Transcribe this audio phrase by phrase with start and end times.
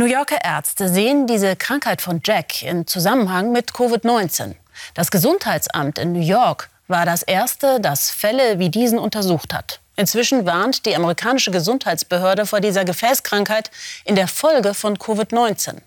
[0.00, 4.54] New Yorker Ärzte sehen diese Krankheit von Jack in Zusammenhang mit Covid-19.
[4.94, 9.80] Das Gesundheitsamt in New York war das erste, das Fälle wie diesen untersucht hat.
[9.96, 13.70] Inzwischen warnt die amerikanische Gesundheitsbehörde vor dieser Gefäßkrankheit
[14.06, 15.82] in der Folge von Covid-19.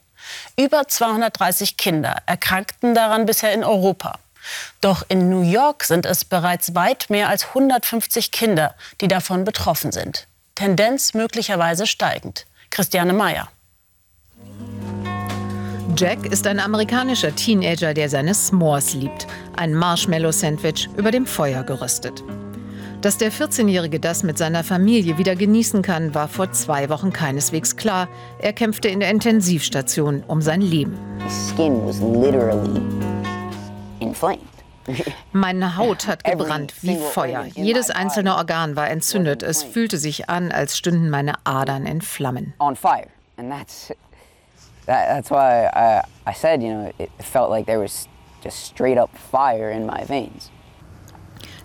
[0.58, 4.20] Über 230 Kinder erkrankten daran bisher in Europa.
[4.80, 9.92] Doch in New York sind es bereits weit mehr als 150 Kinder, die davon betroffen
[9.92, 10.28] sind.
[10.54, 12.46] Tendenz möglicherweise steigend.
[12.70, 13.50] Christiane Meyer.
[15.96, 19.28] Jack ist ein amerikanischer Teenager, der seine S'mores liebt.
[19.56, 22.24] Ein Marshmallow-Sandwich über dem Feuer geröstet.
[23.02, 27.76] Dass der 14-Jährige das mit seiner Familie wieder genießen kann, war vor zwei Wochen keineswegs
[27.76, 28.08] klar.
[28.40, 30.98] Er kämpfte in der Intensivstation um sein Leben.
[35.32, 37.46] Meine Haut hat gebrannt wie Feuer.
[37.54, 39.44] Jedes einzelne Organ war entzündet.
[39.44, 42.54] Es fühlte sich an, als stünden meine Adern in Flammen.
[44.86, 48.08] That's why I, I said, you know, it felt like there was
[48.42, 50.50] just straight up fire in my veins.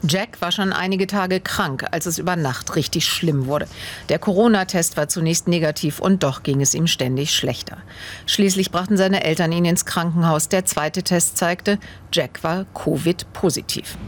[0.07, 3.67] Jack war schon einige Tage krank, als es über Nacht richtig schlimm wurde.
[4.09, 7.79] Der Corona-Test war zunächst negativ und doch ging es ihm ständig schlechter.
[8.27, 10.49] Schließlich brachten seine Eltern ihn ins Krankenhaus.
[10.49, 11.79] Der zweite Test zeigte,
[12.13, 13.99] Jack war Covid-positiv.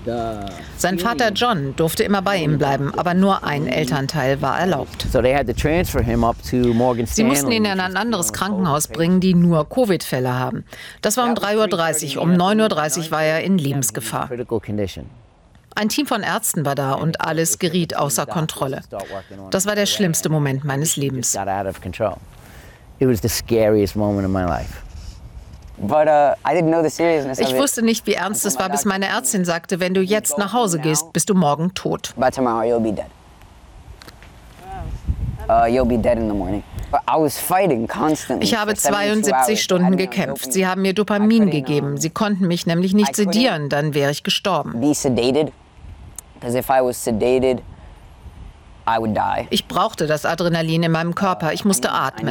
[0.76, 5.06] Sein Vater John durfte immer bei ihm bleiben, aber nur ein Elternteil war erlaubt.
[7.16, 10.64] Sie mussten ihn in ein anderes Krankenhaus bringen, die nur Covid-Fälle haben.
[11.02, 12.22] Das war um 3.30 Uhr.
[12.22, 14.30] Um 9.30 Uhr war er in Lebensgefahr.
[15.80, 18.82] Ein Team von Ärzten war da und alles geriet außer Kontrolle.
[19.50, 21.34] Das war der schlimmste Moment meines Lebens.
[21.34, 21.46] Uh,
[27.38, 30.52] ich wusste nicht, wie ernst es war, bis meine Ärztin sagte, wenn du jetzt nach
[30.52, 32.12] Hause gehst, bist du morgen tot.
[35.48, 35.64] Uh,
[38.40, 40.52] ich habe 72 Stunden gekämpft.
[40.52, 41.96] Sie haben mir Dopamin gegeben.
[41.96, 44.74] Sie konnten mich nämlich nicht sedieren, dann wäre ich gestorben.
[49.50, 51.52] Ich brauchte das Adrenalin in meinem Körper.
[51.52, 52.28] Ich musste atmen.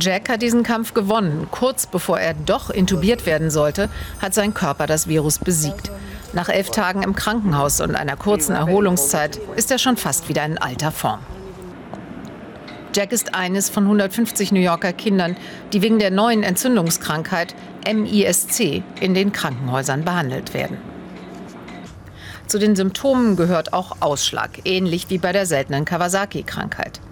[0.00, 1.48] Jack hat diesen Kampf gewonnen.
[1.50, 3.88] Kurz bevor er doch intubiert werden sollte,
[4.20, 5.90] hat sein Körper das Virus besiegt.
[6.32, 10.58] Nach elf Tagen im Krankenhaus und einer kurzen Erholungszeit ist er schon fast wieder in
[10.58, 11.20] alter Form.
[12.96, 15.36] Jack ist eines von 150 New Yorker Kindern,
[15.74, 17.54] die wegen der neuen Entzündungskrankheit
[17.86, 20.78] MISC in den Krankenhäusern behandelt werden.
[22.46, 27.02] Zu den Symptomen gehört auch Ausschlag, ähnlich wie bei der seltenen Kawasaki-Krankheit.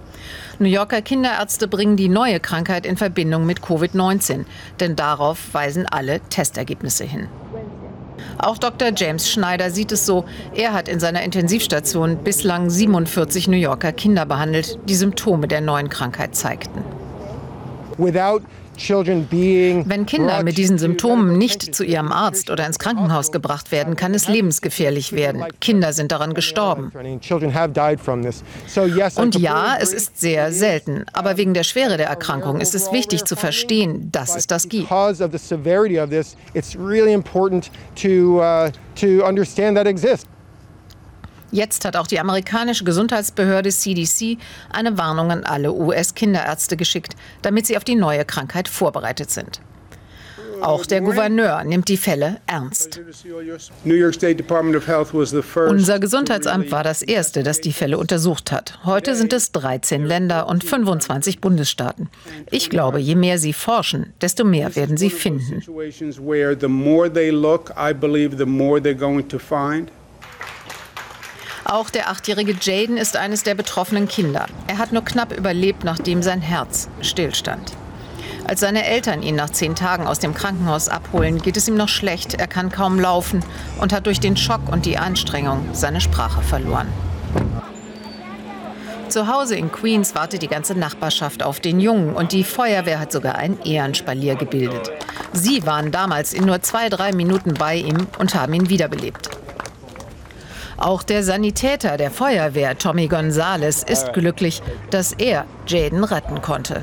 [0.58, 4.46] New Yorker Kinderärzte bringen die neue Krankheit in Verbindung mit Covid-19,
[4.80, 7.28] denn darauf weisen alle Testergebnisse hin.
[8.38, 8.90] Auch Dr.
[8.94, 10.24] James Schneider sieht es so.
[10.54, 15.88] Er hat in seiner Intensivstation bislang 47 New Yorker Kinder behandelt, die Symptome der neuen
[15.88, 16.82] Krankheit zeigten.
[19.86, 24.14] Wenn Kinder mit diesen Symptomen nicht zu ihrem Arzt oder ins Krankenhaus gebracht werden, kann
[24.14, 25.44] es lebensgefährlich werden.
[25.60, 26.92] Kinder sind daran gestorben.
[29.16, 31.04] Und ja, es ist sehr selten.
[31.12, 34.88] Aber wegen der Schwere der Erkrankung ist es wichtig zu verstehen, dass es das gibt.
[41.54, 44.38] Jetzt hat auch die amerikanische Gesundheitsbehörde CDC
[44.70, 49.60] eine Warnung an alle US-Kinderärzte geschickt, damit sie auf die neue Krankheit vorbereitet sind.
[50.60, 53.00] Auch der Gouverneur nimmt die Fälle ernst.
[55.68, 58.80] Unser Gesundheitsamt war das erste, das die Fälle untersucht hat.
[58.84, 62.08] Heute sind es 13 Länder und 25 Bundesstaaten.
[62.50, 65.62] Ich glaube, je mehr sie forschen, desto mehr werden sie finden.
[71.74, 74.46] Auch der achtjährige Jaden ist eines der betroffenen Kinder.
[74.68, 77.72] Er hat nur knapp überlebt, nachdem sein Herz stillstand.
[78.46, 81.88] Als seine Eltern ihn nach zehn Tagen aus dem Krankenhaus abholen, geht es ihm noch
[81.88, 82.34] schlecht.
[82.34, 83.44] Er kann kaum laufen
[83.80, 86.86] und hat durch den Schock und die Anstrengung seine Sprache verloren.
[89.08, 93.10] Zu Hause in Queens wartet die ganze Nachbarschaft auf den Jungen und die Feuerwehr hat
[93.10, 94.92] sogar ein Ehrenspalier gebildet.
[95.32, 99.33] Sie waren damals in nur zwei, drei Minuten bei ihm und haben ihn wiederbelebt.
[100.76, 106.82] Auch der Sanitäter der Feuerwehr, Tommy Gonzales, ist glücklich, dass er Jaden retten konnte.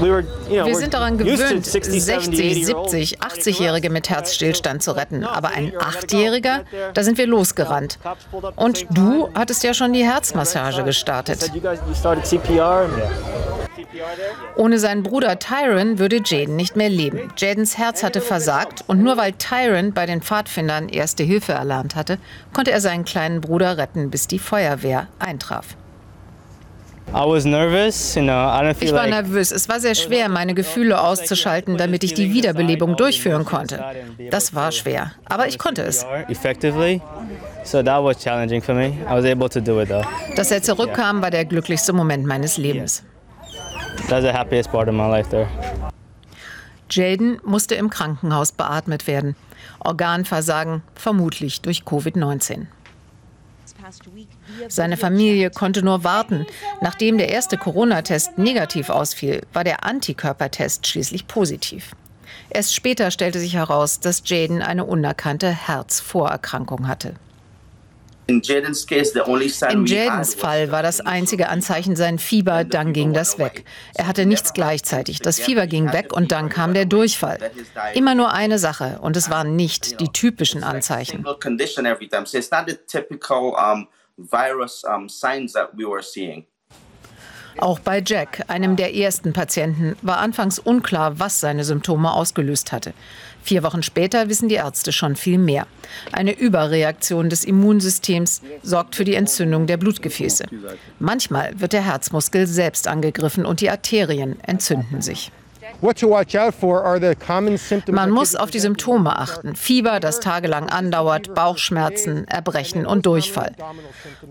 [0.00, 5.24] Wir sind daran gewöhnt, 60, 70, 80-Jährige mit Herzstillstand zu retten.
[5.24, 6.64] Aber ein Achtjähriger,
[6.94, 7.98] da sind wir losgerannt.
[8.56, 11.50] Und du hattest ja schon die Herzmassage gestartet.
[14.56, 17.32] Ohne seinen Bruder Tyron würde Jaden nicht mehr leben.
[17.36, 22.18] Jadens Herz hatte versagt und nur weil Tyron bei den Pfadfindern erste Hilfe erlernt hatte,
[22.52, 25.76] konnte er seinen kleinen Bruder retten, bis die Feuerwehr eintraf.
[28.80, 29.52] Ich war nervös.
[29.52, 33.84] Es war sehr schwer, meine Gefühle auszuschalten, damit ich die Wiederbelebung durchführen konnte.
[34.30, 36.04] Das war schwer, aber ich konnte es.
[40.36, 43.04] Dass er zurückkam, war der glücklichste Moment meines Lebens.
[46.90, 49.36] Jaden musste im Krankenhaus beatmet werden.
[49.80, 52.66] Organversagen, vermutlich durch Covid-19.
[54.68, 56.46] Seine Familie konnte nur warten.
[56.80, 61.94] Nachdem der erste Corona-Test negativ ausfiel, war der Antikörpertest schließlich positiv.
[62.50, 67.14] Erst später stellte sich heraus, dass Jaden eine unerkannte Herzvorerkrankung hatte.
[68.26, 73.64] In Jadens Fall war das einzige Anzeichen sein Fieber, dann ging das weg.
[73.94, 75.20] Er hatte nichts gleichzeitig.
[75.20, 77.38] Das Fieber ging weg und dann kam der Durchfall.
[77.94, 81.26] Immer nur eine Sache und es waren nicht die typischen Anzeichen.
[87.58, 92.94] Auch bei Jack, einem der ersten Patienten, war anfangs unklar, was seine Symptome ausgelöst hatte.
[93.44, 95.66] Vier Wochen später wissen die Ärzte schon viel mehr.
[96.12, 100.46] Eine Überreaktion des Immunsystems sorgt für die Entzündung der Blutgefäße.
[100.98, 105.30] Manchmal wird der Herzmuskel selbst angegriffen und die Arterien entzünden sich.
[107.88, 109.54] Man muss auf die Symptome achten.
[109.56, 113.52] Fieber, das tagelang andauert, Bauchschmerzen, Erbrechen und Durchfall.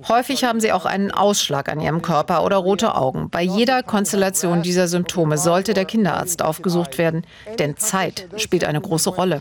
[0.07, 3.29] Häufig haben sie auch einen Ausschlag an ihrem Körper oder rote Augen.
[3.29, 7.25] Bei jeder Konstellation dieser Symptome sollte der Kinderarzt aufgesucht werden,
[7.59, 9.39] denn Zeit spielt eine große Rolle.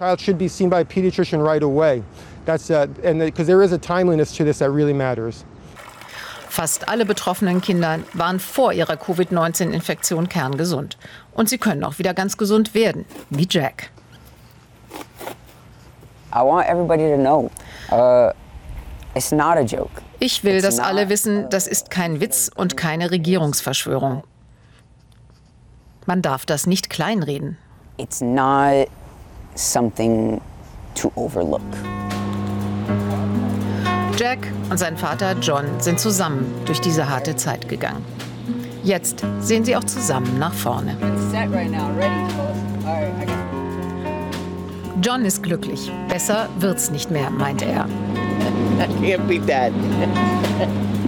[2.45, 5.45] That's uh, and because there is a timeliness to this that really matters.
[6.53, 10.99] Fast alle betroffenen Kinder waren vor ihrer Covid-19-Infektion kerngesund.
[11.33, 13.91] Und sie können auch wieder ganz gesund werden, wie Jack.
[16.31, 16.61] Uh,
[20.21, 24.23] ich will, dass alle wissen, das ist kein Witz und keine Regierungsverschwörung.
[26.05, 27.57] Man darf das nicht kleinreden.
[27.97, 28.89] It's not
[29.55, 30.39] something
[30.97, 31.63] to overlook.
[34.17, 38.05] Jack und sein Vater John sind zusammen durch diese harte Zeit gegangen.
[38.85, 40.97] Jetzt sehen sie auch zusammen nach vorne.
[45.03, 45.91] John ist glücklich.
[46.09, 47.89] Besser wird's nicht mehr, meint er.